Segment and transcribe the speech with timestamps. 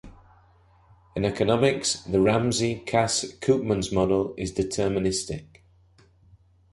[1.15, 5.57] In economics, the Ramsey-Cass-Koopmans model is deterministic.